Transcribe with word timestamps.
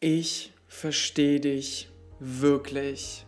Ich 0.00 0.52
verstehe 0.68 1.40
dich 1.40 1.88
wirklich. 2.18 3.24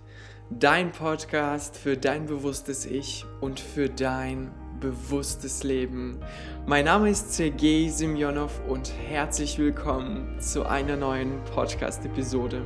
Dein 0.51 0.93
Podcast 0.93 1.79
für 1.79 1.97
dein 1.97 2.27
bewusstes 2.27 2.85
Ich 2.85 3.25
und 3.41 3.59
für 3.59 3.89
dein 3.89 4.51
bewusstes 4.79 5.63
Leben. 5.63 6.21
Mein 6.67 6.85
Name 6.85 7.09
ist 7.09 7.33
Sergei 7.33 7.89
Semyonov 7.89 8.61
und 8.69 8.93
herzlich 9.09 9.59
willkommen 9.59 10.39
zu 10.43 10.67
einer 10.67 10.97
neuen 10.97 11.43
Podcast-Episode. 11.45 12.63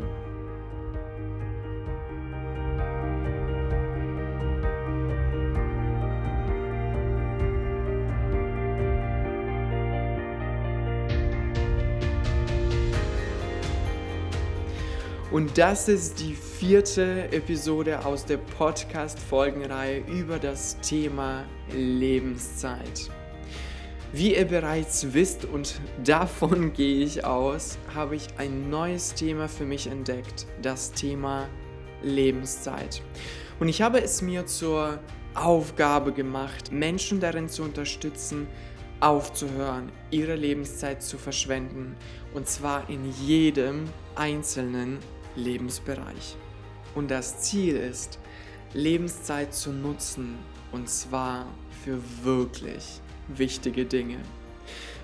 Und 15.32 15.56
das 15.56 15.88
ist 15.88 16.20
die 16.20 16.34
vierte 16.34 17.32
Episode 17.32 18.04
aus 18.04 18.26
der 18.26 18.36
Podcast-Folgenreihe 18.36 20.00
über 20.00 20.38
das 20.38 20.78
Thema 20.80 21.46
Lebenszeit. 21.74 23.08
Wie 24.12 24.36
ihr 24.36 24.44
bereits 24.44 25.14
wisst 25.14 25.46
und 25.46 25.80
davon 26.04 26.74
gehe 26.74 27.02
ich 27.02 27.24
aus, 27.24 27.78
habe 27.94 28.14
ich 28.14 28.28
ein 28.36 28.68
neues 28.68 29.14
Thema 29.14 29.48
für 29.48 29.64
mich 29.64 29.86
entdeckt, 29.86 30.46
das 30.60 30.92
Thema 30.92 31.48
Lebenszeit. 32.02 33.00
Und 33.58 33.68
ich 33.68 33.80
habe 33.80 34.02
es 34.02 34.20
mir 34.20 34.44
zur 34.44 34.98
Aufgabe 35.32 36.12
gemacht, 36.12 36.72
Menschen 36.72 37.20
darin 37.20 37.48
zu 37.48 37.62
unterstützen, 37.62 38.48
aufzuhören, 39.00 39.90
ihre 40.10 40.36
Lebenszeit 40.36 41.02
zu 41.02 41.16
verschwenden. 41.16 41.96
Und 42.34 42.48
zwar 42.48 42.90
in 42.90 43.10
jedem 43.24 43.84
einzelnen 44.14 44.98
Lebensbereich. 45.36 46.36
Und 46.94 47.10
das 47.10 47.40
Ziel 47.40 47.76
ist, 47.76 48.18
Lebenszeit 48.74 49.54
zu 49.54 49.70
nutzen 49.72 50.38
und 50.72 50.88
zwar 50.88 51.46
für 51.84 51.98
wirklich 52.22 53.00
wichtige 53.28 53.84
Dinge. 53.84 54.18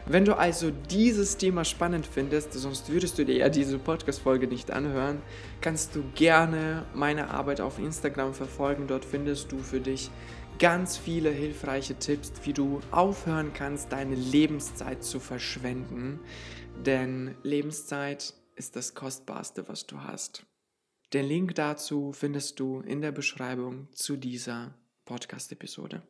Wenn 0.06 0.24
du 0.24 0.38
also 0.38 0.70
dieses 0.70 1.36
Thema 1.36 1.66
spannend 1.66 2.06
findest, 2.06 2.54
sonst 2.54 2.90
würdest 2.90 3.18
du 3.18 3.26
dir 3.26 3.36
ja 3.36 3.48
diese 3.50 3.78
Podcast-Folge 3.78 4.46
nicht 4.46 4.70
anhören, 4.70 5.20
kannst 5.60 5.94
du 5.94 6.02
gerne 6.14 6.86
meine 6.94 7.28
Arbeit 7.28 7.60
auf 7.60 7.78
Instagram 7.78 8.32
verfolgen. 8.32 8.86
Dort 8.86 9.04
findest 9.04 9.52
du 9.52 9.58
für 9.58 9.80
dich 9.80 10.10
ganz 10.58 10.96
viele 10.96 11.28
hilfreiche 11.28 11.94
Tipps, 11.94 12.32
wie 12.44 12.54
du 12.54 12.80
aufhören 12.90 13.52
kannst, 13.52 13.92
deine 13.92 14.14
Lebenszeit 14.14 15.04
zu 15.04 15.20
verschwenden. 15.20 16.20
Denn 16.86 17.34
Lebenszeit 17.42 18.32
ist 18.58 18.76
das 18.76 18.94
Kostbarste, 18.94 19.68
was 19.68 19.86
du 19.86 20.02
hast. 20.02 20.44
Den 21.12 21.26
Link 21.26 21.54
dazu 21.54 22.12
findest 22.12 22.60
du 22.60 22.80
in 22.80 23.00
der 23.00 23.12
Beschreibung 23.12 23.88
zu 23.92 24.16
dieser 24.16 24.74
Podcast-Episode. 25.06 26.02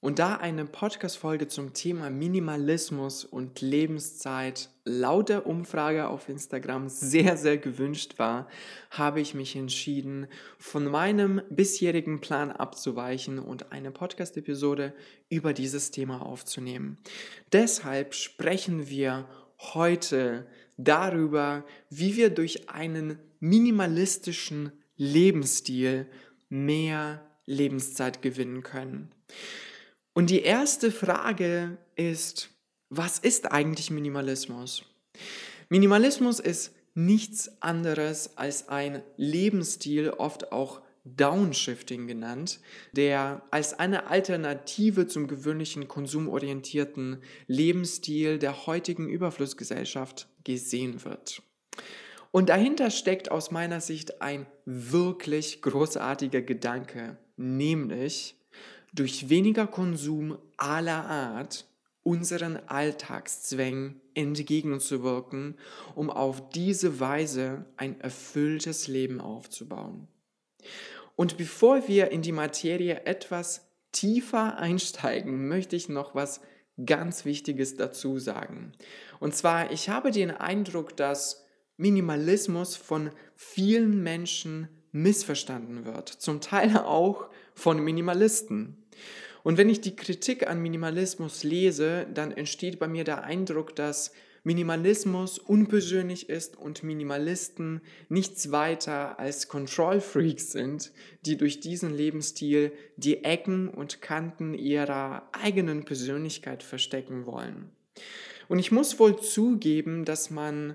Und 0.00 0.18
da 0.18 0.34
eine 0.34 0.64
Podcast-Folge 0.64 1.46
zum 1.46 1.74
Thema 1.74 2.10
Minimalismus 2.10 3.24
und 3.24 3.60
Lebenszeit 3.60 4.68
laut 4.84 5.28
der 5.28 5.46
Umfrage 5.46 6.08
auf 6.08 6.28
Instagram 6.28 6.88
sehr, 6.88 7.36
sehr 7.36 7.56
gewünscht 7.56 8.18
war, 8.18 8.48
habe 8.90 9.20
ich 9.20 9.34
mich 9.34 9.54
entschieden, 9.54 10.26
von 10.58 10.86
meinem 10.86 11.40
bisherigen 11.50 12.20
Plan 12.20 12.50
abzuweichen 12.50 13.38
und 13.38 13.70
eine 13.70 13.92
Podcast-Episode 13.92 14.92
über 15.28 15.52
dieses 15.52 15.92
Thema 15.92 16.26
aufzunehmen. 16.26 16.98
Deshalb 17.52 18.14
sprechen 18.16 18.88
wir 18.88 19.28
heute 19.74 20.46
darüber, 20.76 21.64
wie 21.90 22.16
wir 22.16 22.30
durch 22.30 22.68
einen 22.68 23.18
minimalistischen 23.40 24.72
Lebensstil 24.96 26.06
mehr 26.48 27.24
Lebenszeit 27.46 28.22
gewinnen 28.22 28.62
können. 28.62 29.10
Und 30.12 30.30
die 30.30 30.42
erste 30.42 30.90
Frage 30.90 31.78
ist, 31.96 32.50
was 32.88 33.18
ist 33.18 33.50
eigentlich 33.50 33.90
Minimalismus? 33.90 34.84
Minimalismus 35.68 36.38
ist 36.38 36.74
nichts 36.94 37.62
anderes 37.62 38.36
als 38.36 38.68
ein 38.68 39.02
Lebensstil, 39.16 40.10
oft 40.10 40.52
auch 40.52 40.82
Downshifting 41.04 42.06
genannt, 42.06 42.60
der 42.92 43.42
als 43.50 43.74
eine 43.78 44.06
Alternative 44.06 45.06
zum 45.06 45.26
gewöhnlichen 45.26 45.88
konsumorientierten 45.88 47.22
Lebensstil 47.48 48.38
der 48.38 48.66
heutigen 48.66 49.08
Überflussgesellschaft 49.08 50.28
gesehen 50.44 51.04
wird. 51.04 51.42
Und 52.30 52.48
dahinter 52.48 52.90
steckt 52.90 53.30
aus 53.30 53.50
meiner 53.50 53.80
Sicht 53.80 54.22
ein 54.22 54.46
wirklich 54.64 55.60
großartiger 55.60 56.40
Gedanke, 56.40 57.18
nämlich 57.36 58.36
durch 58.94 59.28
weniger 59.28 59.66
Konsum 59.66 60.38
aller 60.56 61.04
Art 61.04 61.66
unseren 62.02 62.56
Alltagszwängen 62.56 64.00
entgegenzuwirken, 64.14 65.56
um 65.94 66.10
auf 66.10 66.50
diese 66.50 67.00
Weise 67.00 67.64
ein 67.76 68.00
erfülltes 68.00 68.88
Leben 68.88 69.20
aufzubauen. 69.20 70.08
Und 71.16 71.36
bevor 71.36 71.88
wir 71.88 72.10
in 72.10 72.22
die 72.22 72.32
Materie 72.32 73.02
etwas 73.04 73.68
tiefer 73.92 74.58
einsteigen, 74.58 75.48
möchte 75.48 75.76
ich 75.76 75.88
noch 75.88 76.14
was 76.14 76.40
ganz 76.86 77.24
Wichtiges 77.24 77.76
dazu 77.76 78.18
sagen. 78.18 78.72
Und 79.20 79.34
zwar, 79.34 79.70
ich 79.70 79.88
habe 79.88 80.10
den 80.10 80.30
Eindruck, 80.30 80.96
dass 80.96 81.44
Minimalismus 81.76 82.76
von 82.76 83.10
vielen 83.34 84.02
Menschen 84.02 84.68
missverstanden 84.92 85.84
wird, 85.84 86.08
zum 86.08 86.40
Teil 86.40 86.76
auch 86.76 87.28
von 87.54 87.82
Minimalisten. 87.82 88.76
Und 89.42 89.58
wenn 89.58 89.68
ich 89.68 89.80
die 89.80 89.96
Kritik 89.96 90.48
an 90.48 90.60
Minimalismus 90.60 91.42
lese, 91.42 92.06
dann 92.12 92.30
entsteht 92.30 92.78
bei 92.78 92.88
mir 92.88 93.04
der 93.04 93.24
Eindruck, 93.24 93.74
dass 93.74 94.12
Minimalismus 94.44 95.38
unpersönlich 95.38 96.28
ist 96.28 96.56
und 96.56 96.82
Minimalisten 96.82 97.80
nichts 98.08 98.50
weiter 98.50 99.18
als 99.20 99.48
Control 99.48 100.00
Freaks 100.00 100.50
sind, 100.50 100.92
die 101.24 101.36
durch 101.36 101.60
diesen 101.60 101.94
Lebensstil 101.94 102.72
die 102.96 103.22
Ecken 103.24 103.68
und 103.68 104.02
Kanten 104.02 104.54
ihrer 104.54 105.28
eigenen 105.32 105.84
Persönlichkeit 105.84 106.62
verstecken 106.62 107.24
wollen. 107.26 107.70
Und 108.48 108.58
ich 108.58 108.72
muss 108.72 108.98
wohl 108.98 109.20
zugeben, 109.20 110.04
dass 110.04 110.30
man 110.30 110.74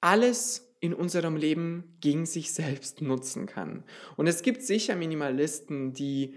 alles 0.00 0.64
in 0.80 0.94
unserem 0.94 1.36
Leben 1.36 1.96
gegen 2.00 2.24
sich 2.24 2.52
selbst 2.52 3.02
nutzen 3.02 3.46
kann. 3.46 3.84
Und 4.16 4.28
es 4.28 4.42
gibt 4.42 4.62
sicher 4.62 4.96
Minimalisten, 4.96 5.92
die 5.92 6.36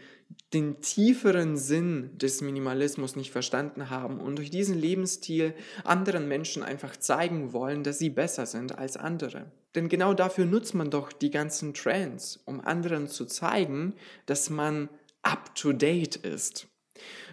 den 0.54 0.82
tieferen 0.82 1.58
Sinn 1.58 2.18
des 2.18 2.42
Minimalismus 2.42 3.16
nicht 3.16 3.32
verstanden 3.32 3.90
haben 3.90 4.20
und 4.20 4.38
durch 4.38 4.50
diesen 4.50 4.78
Lebensstil 4.78 5.54
anderen 5.84 6.28
Menschen 6.28 6.64
einfach 6.64 6.96
zeigen 6.98 7.54
wollen, 7.54 7.84
dass 7.84 8.00
sie 8.00 8.10
besser 8.10 8.46
sind 8.46 8.78
als 8.78 8.98
andere. 8.98 9.52
Denn 9.76 9.88
genau 9.88 10.14
dafür 10.14 10.46
nutzt 10.46 10.76
man 10.76 10.90
doch 10.90 11.12
die 11.12 11.32
ganzen 11.32 11.74
Trends, 11.74 12.42
um 12.46 12.60
anderen 12.60 13.08
zu 13.08 13.26
zeigen, 13.26 13.96
dass 14.26 14.50
man 14.50 14.90
up-to-date 15.22 16.18
ist. 16.18 16.68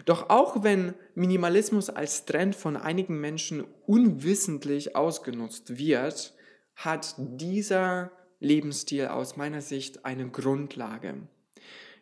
Doch 0.05 0.29
auch 0.29 0.63
wenn 0.63 0.93
Minimalismus 1.15 1.89
als 1.89 2.25
Trend 2.25 2.55
von 2.55 2.77
einigen 2.77 3.19
Menschen 3.19 3.65
unwissentlich 3.85 4.95
ausgenutzt 4.95 5.77
wird, 5.77 6.33
hat 6.75 7.15
dieser 7.17 8.11
Lebensstil 8.39 9.07
aus 9.07 9.35
meiner 9.35 9.61
Sicht 9.61 10.05
eine 10.05 10.29
Grundlage 10.29 11.27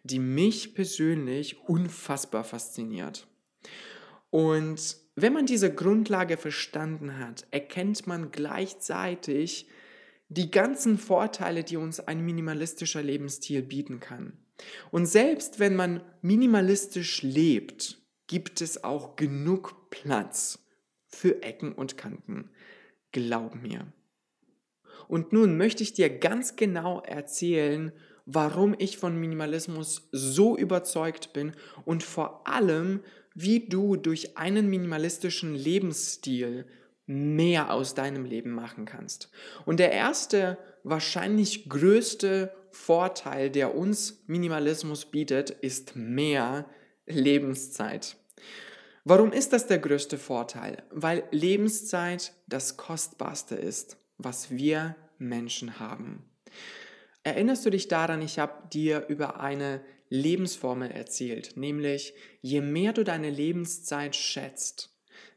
die 0.08 0.20
mich 0.20 0.74
persönlich 0.74 1.68
unfassbar 1.68 2.44
fasziniert. 2.44 3.28
Und 4.30 4.98
wenn 5.16 5.34
man 5.34 5.46
diese 5.46 5.74
Grundlage 5.74 6.38
verstanden 6.38 7.18
hat, 7.18 7.48
erkennt 7.52 8.08
man 8.08 8.32
gleichzeitig 8.32 9.68
die 10.30 10.52
ganzen 10.52 10.98
Vorteile, 10.98 11.64
die 11.64 11.78
uns 11.78 12.00
ein 12.00 12.24
minimalistischer 12.24 13.02
Lebensstil 13.02 13.62
bieten 13.62 14.00
kann. 14.00 14.34
Und 14.92 15.06
selbst 15.06 15.60
wenn 15.60 15.76
man 15.76 16.02
minimalistisch 16.22 17.22
lebt, 17.22 18.02
gibt 18.28 18.62
es 18.62 18.84
auch 18.84 19.16
genug 19.16 19.90
Platz 19.90 20.60
für 21.08 21.42
Ecken 21.44 21.72
und 21.72 21.98
Kanten. 21.98 22.50
Glaub 23.12 23.56
mir. 23.56 23.92
Und 25.08 25.32
nun 25.32 25.58
möchte 25.58 25.84
ich 25.84 25.94
dir 25.94 26.10
ganz 26.10 26.58
genau 26.58 27.02
erzählen, 27.02 27.94
warum 28.28 28.76
ich 28.78 28.98
von 28.98 29.18
Minimalismus 29.18 30.10
so 30.12 30.58
überzeugt 30.58 31.34
bin 31.34 31.54
und 31.86 32.04
vor 32.04 32.46
allem, 32.46 33.00
wie 33.34 33.68
du 33.68 33.96
durch 33.96 34.38
einen 34.38 34.70
minimalistischen 34.70 35.56
Lebensstil 35.56 36.66
mehr 37.06 37.72
aus 37.72 37.96
deinem 37.96 38.26
Leben 38.26 38.52
machen 38.52 38.86
kannst. 38.86 39.32
Und 39.66 39.80
der 39.80 39.94
erste, 39.94 40.58
wahrscheinlich 40.84 41.70
größte 41.70 42.54
Vorteil, 42.70 43.50
der 43.50 43.76
uns 43.76 44.24
Minimalismus 44.28 45.06
bietet, 45.06 45.50
ist 45.50 45.96
mehr 45.96 46.66
Lebenszeit. 47.06 48.18
Warum 49.06 49.32
ist 49.32 49.54
das 49.54 49.68
der 49.68 49.80
größte 49.80 50.18
Vorteil? 50.18 50.84
Weil 50.92 51.24
Lebenszeit 51.32 52.34
das 52.46 52.76
Kostbarste 52.76 53.56
ist, 53.56 53.96
was 54.18 54.52
wir 54.52 54.98
Menschen 55.18 55.80
haben. 55.80 56.26
Erinnerst 57.28 57.66
du 57.66 57.70
dich 57.72 57.90
daran, 57.90 58.22
ich 58.22 58.40
habe 58.40 58.70
dir 58.72 59.08
über 59.10 59.42
eine 59.42 59.82
Lebensformel 60.08 60.90
erzählt, 60.92 61.58
nämlich 61.58 62.14
je 62.40 62.62
mehr 62.62 62.94
du 62.94 63.04
deine 63.04 63.30
Lebenszeit 63.30 64.16
schätzt, 64.16 64.96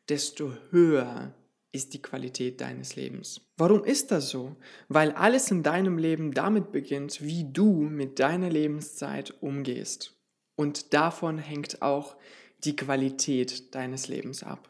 desto 0.08 0.52
höher 0.70 1.34
ist 1.72 1.92
die 1.92 2.00
Qualität 2.00 2.60
deines 2.60 2.94
Lebens. 2.94 3.40
Warum 3.56 3.82
ist 3.82 4.12
das 4.12 4.30
so? 4.30 4.54
Weil 4.86 5.10
alles 5.10 5.50
in 5.50 5.64
deinem 5.64 5.98
Leben 5.98 6.32
damit 6.32 6.70
beginnt, 6.70 7.22
wie 7.22 7.50
du 7.52 7.72
mit 7.72 8.20
deiner 8.20 8.50
Lebenszeit 8.50 9.34
umgehst. 9.40 10.12
Und 10.54 10.94
davon 10.94 11.38
hängt 11.38 11.82
auch 11.82 12.16
die 12.62 12.76
Qualität 12.76 13.74
deines 13.74 14.06
Lebens 14.06 14.44
ab. 14.44 14.68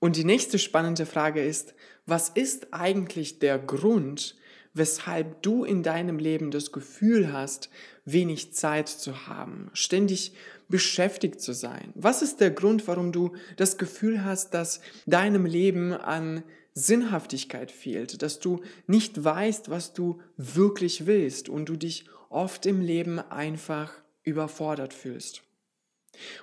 Und 0.00 0.16
die 0.16 0.24
nächste 0.24 0.58
spannende 0.58 1.06
Frage 1.06 1.40
ist, 1.40 1.76
was 2.04 2.30
ist 2.30 2.74
eigentlich 2.74 3.38
der 3.38 3.60
Grund, 3.60 4.34
weshalb 4.74 5.42
du 5.42 5.64
in 5.64 5.82
deinem 5.82 6.18
Leben 6.18 6.50
das 6.50 6.72
Gefühl 6.72 7.32
hast, 7.32 7.70
wenig 8.04 8.52
Zeit 8.54 8.88
zu 8.88 9.26
haben, 9.26 9.70
ständig 9.72 10.32
beschäftigt 10.68 11.40
zu 11.40 11.52
sein? 11.52 11.92
Was 11.94 12.22
ist 12.22 12.40
der 12.40 12.50
Grund, 12.50 12.86
warum 12.86 13.12
du 13.12 13.34
das 13.56 13.78
Gefühl 13.78 14.24
hast, 14.24 14.54
dass 14.54 14.80
deinem 15.06 15.46
Leben 15.46 15.92
an 15.92 16.42
Sinnhaftigkeit 16.74 17.72
fehlt, 17.72 18.22
dass 18.22 18.38
du 18.38 18.60
nicht 18.86 19.22
weißt, 19.22 19.70
was 19.70 19.92
du 19.92 20.20
wirklich 20.36 21.06
willst 21.06 21.48
und 21.48 21.68
du 21.68 21.76
dich 21.76 22.04
oft 22.28 22.66
im 22.66 22.80
Leben 22.80 23.18
einfach 23.18 23.92
überfordert 24.22 24.94
fühlst? 24.94 25.42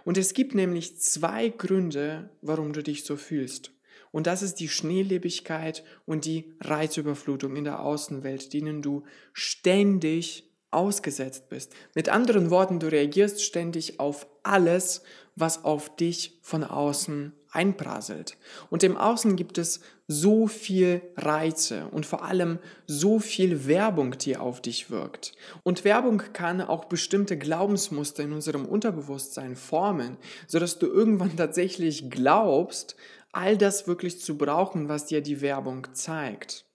Und 0.04 0.18
es 0.18 0.34
gibt 0.34 0.56
nämlich 0.56 1.00
zwei 1.00 1.50
Gründe, 1.50 2.30
warum 2.42 2.74
du 2.74 2.82
dich 2.82 3.04
so 3.04 3.18
fühlst. 3.18 3.72
Und 4.16 4.28
das 4.28 4.42
ist 4.42 4.62
die 4.62 4.70
Schnelllebigkeit 4.70 5.84
und 6.06 6.24
die 6.24 6.54
Reizüberflutung 6.62 7.58
in 7.58 7.66
der 7.66 7.82
Außenwelt, 7.82 8.54
denen 8.54 8.82
du 8.82 9.04
ständig 9.34 10.50
ausgesetzt 10.72 11.50
bist. 11.50 11.74
Mit 11.96 12.08
anderen 12.08 12.50
Worten, 12.50 12.80
du 12.80 12.90
reagierst 12.90 13.44
ständig 13.44 14.00
auf 14.00 14.26
alles, 14.42 15.02
was 15.36 15.66
auf 15.66 15.94
dich 15.98 16.40
von 16.42 16.64
außen 16.64 17.34
einprasselt. 17.52 18.38
Und 18.70 18.84
im 18.84 18.96
Außen 18.96 19.36
gibt 19.36 19.58
es 19.58 19.82
so 20.08 20.48
viel 20.48 21.02
Reize 21.18 21.88
und 21.92 22.06
vor 22.06 22.24
allem 22.24 22.60
so 22.88 23.20
viel 23.20 23.68
Werbung, 23.68 24.18
die 24.18 24.38
auf 24.38 24.62
dich 24.62 24.90
wirkt. 24.90 25.34
Und 25.64 25.84
Werbung 25.84 26.22
kann 26.32 26.62
auch 26.62 26.86
bestimmte 26.86 27.38
Glaubensmuster 27.38 28.24
in 28.24 28.32
unserem 28.32 28.66
Unterbewusstsein 28.66 29.56
formen, 29.56 30.18
sodass 30.48 30.80
du 30.80 30.86
irgendwann 30.86 31.36
tatsächlich 31.36 32.10
glaubst, 32.10 32.96
all 33.36 33.58
das 33.58 33.88
wirklich 33.88 34.20
zu 34.20 34.38
brauchen, 34.38 34.90
was 34.90 35.06
dir 35.06 35.22
die 35.22 35.42
Werbung 35.42 35.88
zeigt. 35.94 36.66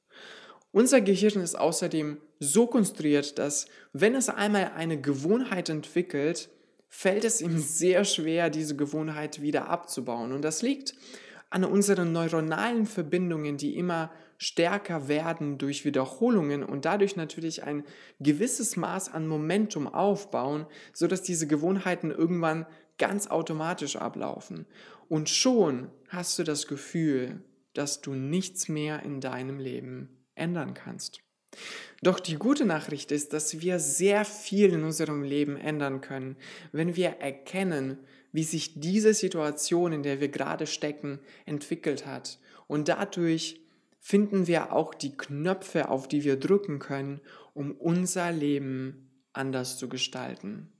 Unser 0.73 1.01
Gehirn 1.01 1.43
ist 1.43 1.59
außerdem 1.59 2.19
so 2.39 2.67
konstruiert, 2.67 3.39
dass 3.39 3.67
wenn 3.93 4.15
es 4.15 4.29
einmal 4.29 4.73
eine 4.77 5.01
Gewohnheit 5.01 5.69
entwickelt, 5.69 6.49
fällt 6.89 7.25
es 7.25 7.41
ihm 7.41 7.59
sehr 7.59 8.05
schwer, 8.05 8.51
diese 8.51 8.77
Gewohnheit 8.77 9.43
wieder 9.43 9.69
abzubauen. 9.69 10.33
Und 10.33 10.43
das 10.43 10.62
liegt 10.62 10.95
an 11.51 11.65
unseren 11.65 12.12
neuronalen 12.12 12.87
Verbindungen, 12.87 13.57
die 13.57 13.77
immer 13.77 14.12
stärker 14.39 15.09
werden 15.09 15.59
durch 15.59 15.85
Wiederholungen 15.85 16.62
und 16.62 16.85
dadurch 16.85 17.17
natürlich 17.17 17.65
ein 17.65 17.85
gewisses 18.21 18.77
Maß 18.77 19.12
an 19.12 19.27
Momentum 19.27 19.87
aufbauen, 19.87 20.67
sodass 20.95 21.23
diese 21.23 21.47
Gewohnheiten 21.47 22.11
irgendwann 22.11 22.67
ganz 23.00 23.26
automatisch 23.26 23.97
ablaufen. 23.97 24.67
Und 25.08 25.29
schon 25.29 25.91
hast 26.08 26.38
du 26.38 26.44
das 26.44 26.69
Gefühl, 26.69 27.43
dass 27.73 28.00
du 28.00 28.14
nichts 28.14 28.69
mehr 28.69 29.02
in 29.02 29.20
deinem 29.20 29.58
Leben 29.58 30.25
ändern 30.37 30.75
kannst. 30.75 31.20
Doch 32.02 32.20
die 32.20 32.37
gute 32.37 32.64
Nachricht 32.64 33.11
ist, 33.11 33.32
dass 33.32 33.61
wir 33.61 33.81
sehr 33.81 34.25
viel 34.25 34.73
in 34.73 34.85
unserem 34.85 35.23
Leben 35.23 35.56
ändern 35.56 36.00
können, 36.00 36.37
wenn 36.73 36.94
wir 36.94 37.08
erkennen, 37.20 37.99
wie 38.32 38.44
sich 38.44 38.79
diese 38.79 39.14
Situation, 39.14 39.93
in 39.93 40.02
der 40.02 40.20
wir 40.20 40.29
gerade 40.29 40.67
stecken, 40.67 41.19
entwickelt 41.47 42.06
hat. 42.06 42.38
Und 42.69 42.88
dadurch 42.88 43.61
finden 43.99 44.47
wir 44.47 44.73
auch 44.73 44.94
die 44.94 45.17
Knöpfe, 45.17 45.88
auf 45.88 46.06
die 46.06 46.23
wir 46.23 46.38
drücken 46.38 46.79
können, 46.79 47.20
um 47.55 47.73
unser 47.73 48.31
Leben 48.31 49.11
anders 49.32 49.79
zu 49.79 49.88
gestalten. 49.88 50.70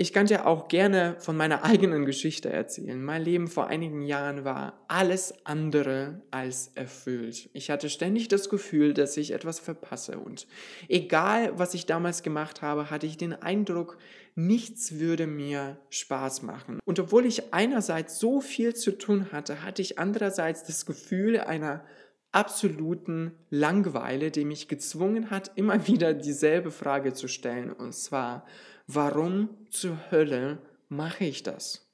Ich 0.00 0.12
kann 0.12 0.26
dir 0.26 0.46
auch 0.46 0.68
gerne 0.68 1.16
von 1.18 1.36
meiner 1.36 1.64
eigenen 1.66 2.06
Geschichte 2.06 2.50
erzählen. 2.50 3.02
Mein 3.02 3.22
Leben 3.22 3.48
vor 3.48 3.66
einigen 3.66 4.02
Jahren 4.02 4.44
war 4.44 4.84
alles 4.86 5.34
andere 5.44 6.22
als 6.30 6.70
erfüllt. 6.76 7.50
Ich 7.52 7.68
hatte 7.68 7.90
ständig 7.90 8.28
das 8.28 8.48
Gefühl, 8.48 8.94
dass 8.94 9.16
ich 9.16 9.32
etwas 9.32 9.58
verpasse. 9.58 10.20
Und 10.20 10.46
egal, 10.88 11.58
was 11.58 11.74
ich 11.74 11.84
damals 11.84 12.22
gemacht 12.22 12.62
habe, 12.62 12.90
hatte 12.90 13.06
ich 13.06 13.16
den 13.16 13.32
Eindruck, 13.32 13.98
nichts 14.36 15.00
würde 15.00 15.26
mir 15.26 15.78
Spaß 15.90 16.42
machen. 16.42 16.78
Und 16.84 17.00
obwohl 17.00 17.26
ich 17.26 17.52
einerseits 17.52 18.20
so 18.20 18.40
viel 18.40 18.76
zu 18.76 18.92
tun 18.92 19.32
hatte, 19.32 19.64
hatte 19.64 19.82
ich 19.82 19.98
andererseits 19.98 20.62
das 20.62 20.86
Gefühl 20.86 21.40
einer 21.40 21.84
absoluten 22.30 23.32
Langweile, 23.50 24.30
die 24.30 24.44
mich 24.44 24.68
gezwungen 24.68 25.30
hat, 25.30 25.50
immer 25.56 25.86
wieder 25.88 26.14
dieselbe 26.14 26.70
Frage 26.70 27.14
zu 27.14 27.26
stellen. 27.26 27.72
Und 27.72 27.94
zwar, 27.94 28.46
warum 28.88 29.50
zur 29.70 30.10
Hölle 30.10 30.58
mache 30.88 31.24
ich 31.24 31.44
das? 31.44 31.86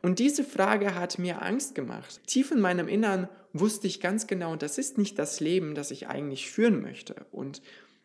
Und 0.00 0.18
diese 0.18 0.44
Frage 0.44 0.94
hat 0.94 1.18
mir 1.18 1.42
Angst 1.42 1.74
gemacht. 1.74 2.20
Tief 2.26 2.50
in 2.50 2.60
meinem 2.60 2.88
Innern 2.88 3.28
wusste 3.52 3.86
ich 3.86 4.00
ganz 4.00 4.26
genau, 4.26 4.56
das 4.56 4.78
ist 4.78 4.96
nicht 4.96 5.18
das 5.18 5.40
Leben, 5.40 5.74
das 5.74 5.90
ich 5.90 6.08
eigentlich 6.08 6.50
führen 6.50 6.80
möchte. 6.80 7.26
Und 7.30 7.60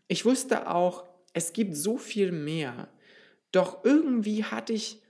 ich 0.10 0.26
wusste 0.26 0.70
auch, 0.70 1.06
es 1.32 1.54
gibt 1.54 1.78
so 1.78 1.98
viel 1.98 2.32
mehr. 2.32 2.90
Doch 3.52 3.86
irgendwie 3.86 4.44
hatte 4.44 4.74
ich, 4.74 5.02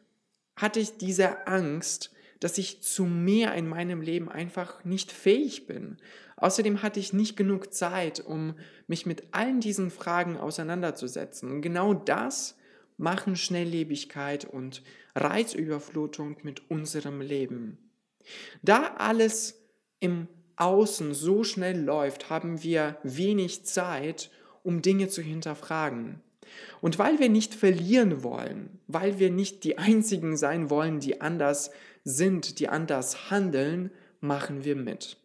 hatte 0.56 0.79
ich 0.79 0.97
diese 0.97 1.47
Angst, 1.47 2.11
dass 2.39 2.57
ich 2.57 2.83
zu 2.83 3.06
mehr 3.06 3.56
in 3.56 3.68
meinem 3.68 4.01
Leben 4.01 4.29
einfach 4.29 4.83
nicht 4.83 5.11
fähig 5.11 5.65
bin. 5.65 5.97
Außerdem 6.38 6.83
hatte 6.83 7.00
ich 7.00 7.13
nicht 7.13 7.38
genug 7.38 7.73
Zeit, 7.73 8.19
um 8.19 8.56
mich 8.88 9.06
mit 9.06 9.23
allen 9.31 9.61
diesen 9.61 9.89
Fragen 9.89 10.38
auseinanderzusetzen. 10.38 11.50
Und 11.50 11.61
genau 11.61 11.94
das 11.94 12.57
machen 12.97 13.36
Schnelllebigkeit 13.36 14.45
und 14.45 14.83
Reizüberflutung 15.15 16.38
mit 16.44 16.69
unserem 16.69 17.21
Leben. 17.21 17.77
Da 18.62 18.95
alles 18.97 19.62
im 20.00 20.27
Außen 20.57 21.13
so 21.13 21.44
schnell 21.44 21.81
läuft, 21.81 22.30
haben 22.30 22.63
wir 22.63 22.97
wenig 23.03 23.65
Zeit, 23.65 24.31
um 24.64 24.81
Dinge 24.81 25.09
zu 25.09 25.21
hinterfragen. 25.21 26.21
Und 26.81 26.99
weil 26.99 27.19
wir 27.19 27.30
nicht 27.30 27.54
verlieren 27.54 28.23
wollen, 28.23 28.80
weil 28.87 29.19
wir 29.19 29.31
nicht 29.31 29.64
die 29.64 29.78
Einzigen 29.78 30.37
sein 30.37 30.69
wollen, 30.69 30.99
die 30.99 31.21
anders 31.21 31.71
sind, 32.04 32.59
die 32.59 32.69
anders 32.69 33.31
handeln, 33.31 33.92
machen 34.21 34.64
wir 34.64 34.75
mit. 34.75 35.18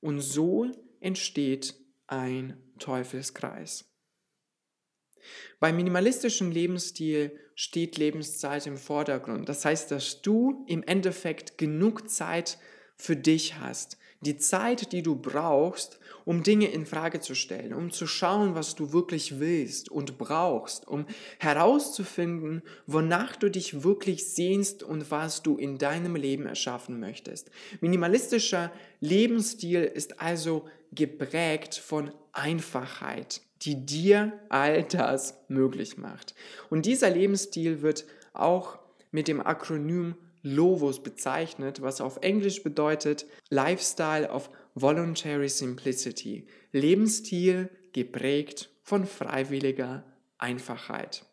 Und 0.00 0.20
so 0.20 0.70
entsteht 1.00 1.74
ein 2.06 2.56
Teufelskreis. 2.78 3.84
Beim 5.60 5.76
minimalistischen 5.76 6.50
Lebensstil 6.52 7.38
steht 7.54 7.96
Lebenszeit 7.96 8.66
im 8.66 8.76
Vordergrund. 8.76 9.48
Das 9.48 9.64
heißt, 9.64 9.90
dass 9.90 10.22
du 10.22 10.64
im 10.66 10.82
Endeffekt 10.82 11.58
genug 11.58 12.10
Zeit 12.10 12.58
für 12.96 13.16
dich 13.16 13.58
hast. 13.58 13.98
Die 14.22 14.38
Zeit, 14.38 14.92
die 14.92 15.02
du 15.02 15.14
brauchst, 15.14 16.00
um 16.24 16.42
Dinge 16.42 16.68
in 16.68 16.86
Frage 16.86 17.20
zu 17.20 17.34
stellen, 17.34 17.74
um 17.74 17.90
zu 17.90 18.06
schauen, 18.06 18.54
was 18.54 18.74
du 18.74 18.92
wirklich 18.92 19.38
willst 19.38 19.90
und 19.90 20.18
brauchst, 20.18 20.88
um 20.88 21.06
herauszufinden, 21.38 22.62
wonach 22.86 23.36
du 23.36 23.50
dich 23.50 23.84
wirklich 23.84 24.26
sehnst 24.26 24.82
und 24.82 25.10
was 25.10 25.42
du 25.42 25.56
in 25.56 25.78
deinem 25.78 26.16
Leben 26.16 26.46
erschaffen 26.46 26.98
möchtest. 26.98 27.50
Minimalistischer 27.80 28.72
Lebensstil 29.00 29.82
ist 29.82 30.20
also 30.20 30.64
geprägt 30.92 31.74
von 31.74 32.10
Einfachheit 32.36 33.40
die 33.62 33.86
dir 33.86 34.32
all 34.48 34.82
das 34.84 35.38
möglich 35.48 35.96
macht. 35.96 36.34
Und 36.70 36.86
dieser 36.86 37.10
Lebensstil 37.10 37.82
wird 37.82 38.04
auch 38.32 38.78
mit 39.10 39.28
dem 39.28 39.40
Akronym 39.40 40.14
LOVOS 40.42 41.02
bezeichnet, 41.02 41.82
was 41.82 42.00
auf 42.00 42.18
Englisch 42.18 42.62
bedeutet 42.62 43.26
Lifestyle 43.48 44.30
of 44.30 44.50
Voluntary 44.74 45.48
Simplicity. 45.48 46.46
Lebensstil 46.72 47.70
geprägt 47.92 48.70
von 48.82 49.06
freiwilliger 49.06 50.04
Einfachheit. 50.38 51.24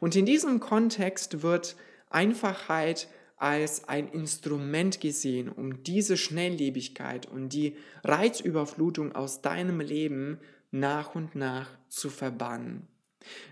Und 0.00 0.16
in 0.16 0.26
diesem 0.26 0.58
Kontext 0.58 1.42
wird 1.42 1.76
Einfachheit 2.08 3.08
als 3.36 3.88
ein 3.88 4.08
Instrument 4.08 5.00
gesehen, 5.00 5.48
um 5.48 5.82
diese 5.82 6.16
Schnelllebigkeit 6.16 7.26
und 7.26 7.50
die 7.50 7.76
Reizüberflutung 8.02 9.14
aus 9.14 9.42
deinem 9.42 9.80
Leben 9.80 10.38
nach 10.70 11.14
und 11.14 11.34
nach 11.34 11.68
zu 11.88 12.10
verbannen. 12.10 12.86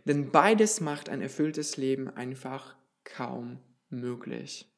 Denn 0.05 0.31
beides 0.31 0.81
macht 0.81 1.09
ein 1.09 1.21
erfülltes 1.21 1.77
Leben 1.77 2.09
einfach 2.09 2.77
kaum 3.05 3.59
möglich. 3.91 4.71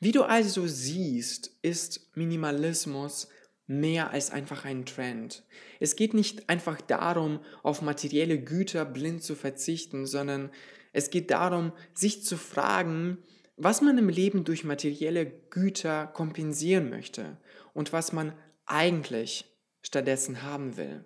Wie 0.00 0.12
du 0.12 0.22
also 0.22 0.66
siehst, 0.66 1.56
ist 1.62 2.10
Minimalismus 2.14 3.28
mehr 3.66 4.10
als 4.10 4.30
einfach 4.30 4.64
ein 4.64 4.86
Trend. 4.86 5.44
Es 5.80 5.96
geht 5.96 6.14
nicht 6.14 6.48
einfach 6.48 6.80
darum, 6.80 7.40
auf 7.62 7.82
materielle 7.82 8.38
Güter 8.40 8.84
blind 8.84 9.22
zu 9.22 9.34
verzichten, 9.34 10.06
sondern 10.06 10.50
es 10.92 11.10
geht 11.10 11.30
darum, 11.30 11.72
sich 11.92 12.22
zu 12.22 12.36
fragen, 12.36 13.18
was 13.56 13.80
man 13.80 13.98
im 13.98 14.08
Leben 14.08 14.44
durch 14.44 14.64
materielle 14.64 15.26
Güter 15.26 16.06
kompensieren 16.06 16.90
möchte 16.90 17.38
und 17.72 17.92
was 17.92 18.12
man 18.12 18.32
eigentlich 18.66 19.44
stattdessen 19.82 20.42
haben 20.42 20.76
will. 20.76 21.04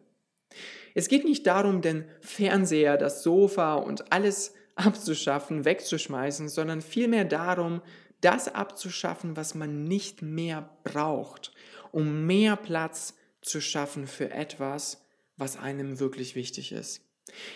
Es 0.95 1.09
geht 1.09 1.25
nicht 1.25 1.47
darum, 1.47 1.83
den 1.83 2.04
Fernseher, 2.21 2.97
das 2.97 3.23
Sofa 3.23 3.75
und 3.75 4.12
alles 4.12 4.54
abzuschaffen, 4.75 5.64
wegzuschmeißen, 5.64 6.49
sondern 6.49 6.80
vielmehr 6.80 7.25
darum, 7.25 7.83
das 8.21 8.54
abzuschaffen, 8.54 9.37
was 9.37 9.54
man 9.54 9.85
nicht 9.85 10.23
mehr 10.23 10.69
braucht, 10.85 11.52
um 11.92 12.26
mehr 12.26 12.57
Platz 12.57 13.14
zu 13.40 13.61
schaffen 13.61 14.07
für 14.07 14.30
etwas, 14.30 15.02
was 15.37 15.57
einem 15.57 16.00
wirklich 16.00 16.35
wichtig 16.35 16.73
ist. 16.73 17.02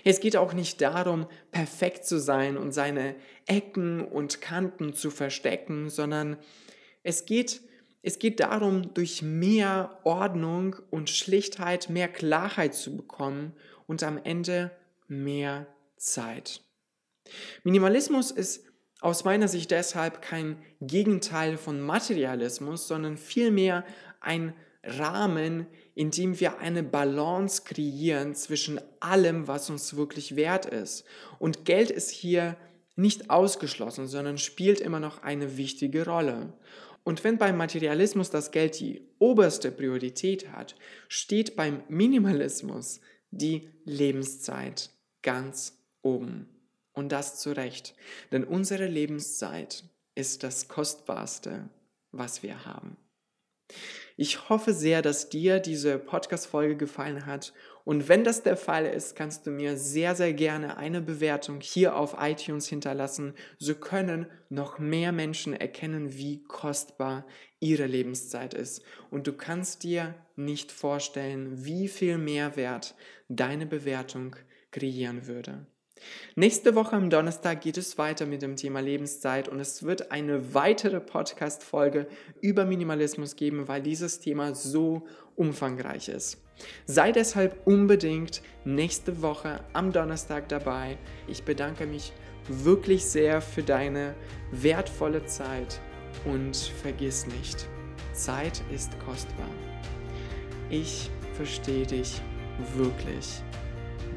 Es 0.05 0.21
geht 0.21 0.37
auch 0.37 0.53
nicht 0.53 0.81
darum, 0.81 1.27
perfekt 1.51 2.07
zu 2.07 2.19
sein 2.19 2.57
und 2.57 2.73
seine 2.73 3.15
Ecken 3.47 4.05
und 4.05 4.41
Kanten 4.41 4.95
zu 4.95 5.11
verstecken, 5.11 5.91
sondern 5.91 6.37
es 7.03 7.27
geht, 7.27 7.61
es 8.03 8.19
geht 8.19 8.41
darum, 8.41 8.95
durch 8.95 9.23
mehr 9.23 9.99
Ordnung 10.05 10.77
und 10.91 11.11
Schlichtheit 11.11 11.91
mehr 11.91 12.09
Klarheit 12.09 12.75
zu 12.75 12.97
bekommen 12.97 13.53
und 13.87 14.03
am 14.03 14.19
Ende 14.23 14.71
mehr 15.09 15.67
Zeit. 15.97 16.63
Minimalismus 17.63 18.31
ist 18.31 18.67
aus 19.01 19.25
meiner 19.25 19.49
Sicht 19.49 19.71
deshalb 19.71 20.23
kein 20.23 20.57
Gegenteil 20.81 21.59
von 21.59 21.81
Materialismus, 21.81 22.89
sondern 22.89 23.19
vielmehr 23.19 23.85
ein 24.21 24.55
Rahmen, 24.87 25.67
in 25.95 26.11
dem 26.11 26.39
wir 26.41 26.59
eine 26.59 26.83
Balance 26.83 27.63
kreieren 27.65 28.35
zwischen 28.35 28.81
allem, 29.01 29.49
was 29.49 29.71
uns 29.71 29.97
wirklich 29.97 30.37
wert 30.37 30.67
ist. 30.67 31.05
Und 31.39 31.65
Geld 31.65 31.91
ist 31.91 32.11
hier 32.11 32.57
nicht 32.97 33.31
ausgeschlossen, 33.31 34.07
sondern 34.07 34.39
spielt 34.39 34.81
immer 34.81 35.01
noch 35.01 35.23
eine 35.23 35.57
wichtige 35.57 36.05
Rolle. 36.05 36.53
Und 37.03 37.23
wenn 37.23 37.39
beim 37.39 37.57
Materialismus 37.57 38.31
das 38.31 38.51
Geld 38.51 38.81
die 38.81 39.03
oberste 39.19 39.71
Priorität 39.71 40.53
hat, 40.53 40.75
steht 41.09 41.55
beim 41.55 41.83
Minimalismus 41.89 43.01
die 43.31 43.69
Lebenszeit 43.85 44.91
ganz 45.23 45.79
oben. 46.03 46.49
Und 46.93 47.11
das 47.11 47.41
zu 47.41 47.51
Recht, 47.51 47.95
denn 48.31 48.45
unsere 48.45 48.87
Lebenszeit 48.87 49.85
ist 50.15 50.45
das 50.45 50.69
Kostbarste, 50.69 51.69
was 52.13 52.43
wir 52.43 52.65
haben. 52.65 52.94
Ich 54.17 54.49
hoffe 54.49 54.73
sehr, 54.73 55.03
dass 55.03 55.29
dir 55.29 55.59
diese 55.59 55.99
Podcast-Folge 55.99 56.77
gefallen 56.77 57.27
hat. 57.27 57.53
Und 57.85 58.09
wenn 58.09 58.23
das 58.23 58.45
der 58.45 58.57
Fall 58.57 58.87
ist, 58.87 59.17
kannst 59.17 59.45
du 59.45 59.51
mir 59.51 59.77
sehr, 59.77 60.15
sehr 60.15 60.33
gerne 60.33 60.77
eine 60.77 61.01
Bewertung 61.01 61.61
hier 61.61 61.97
auf 61.97 62.17
iTunes 62.21 62.69
hinterlassen. 62.69 63.35
So 63.59 63.75
können 63.75 64.27
noch 64.49 64.79
mehr 64.79 65.11
Menschen 65.11 65.53
erkennen, 65.53 66.15
wie 66.15 66.45
kostbar 66.45 67.27
ihre 67.59 67.87
Lebenszeit 67.87 68.55
ist. 68.55 68.83
Und 69.11 69.27
du 69.27 69.33
kannst 69.33 69.83
dir 69.83 70.15
nicht 70.37 70.71
vorstellen, 70.71 71.65
wie 71.65 71.89
viel 71.89 72.17
Mehrwert 72.17 72.95
deine 73.29 73.67
Bewertung 73.67 74.37
kreieren 74.71 75.27
würde. 75.27 75.67
Nächste 76.37 76.75
Woche 76.75 76.97
am 76.97 77.11
Donnerstag 77.11 77.61
geht 77.61 77.79
es 77.79 77.97
weiter 77.99 78.27
mit 78.27 78.43
dem 78.43 78.57
Thema 78.57 78.81
Lebenszeit 78.81 79.49
und 79.49 79.61
es 79.61 79.85
wird 79.85 80.11
eine 80.11 80.53
weitere 80.53 81.01
Podcast-Folge 81.01 82.09
über 82.41 82.65
Minimalismus 82.65 83.37
geben, 83.37 83.69
weil 83.69 83.83
dieses 83.83 84.21
Thema 84.21 84.55
so 84.55 85.07
umfangreich 85.37 86.09
ist. 86.09 86.43
Sei 86.87 87.13
deshalb 87.13 87.67
unbedingt 87.67 88.43
nächste 88.65 89.23
Woche 89.23 89.61
am 89.73 89.93
Donnerstag 89.93 90.49
dabei. 90.49 90.99
Ich 91.29 91.45
bedanke 91.45 91.87
mich 91.87 92.13
wirklich 92.49 93.05
sehr 93.05 93.41
für 93.41 93.63
deine 93.63 94.15
wertvolle 94.51 95.25
Zeit 95.27 95.81
und 96.25 96.57
vergiss 96.57 97.27
nicht, 97.27 97.69
Zeit 98.13 98.63
ist 98.73 98.93
kostbar. 99.01 99.49
Ich 100.71 101.11
verstehe 101.35 101.87
dich 101.87 102.21
wirklich. 102.77 103.43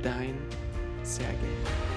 Dein 0.03 0.37
Sergei. 1.07 1.96